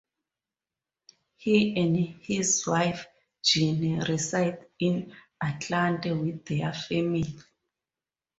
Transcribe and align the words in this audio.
He 1.35 1.79
and 1.79 1.95
his 2.25 2.65
wife 2.65 3.05
Ginny 3.43 3.99
reside 3.99 4.65
in 4.79 5.13
Atlanta 5.39 6.15
with 6.15 6.43
their 6.45 6.73
family. 6.73 7.37